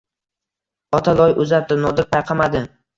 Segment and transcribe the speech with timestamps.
[1.01, 2.69] Ota loy uzatdi, Nodir payqamadi.